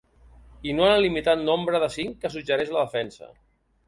[0.69, 3.29] I no en el limitat nombre de cinc que suggereix la defensa.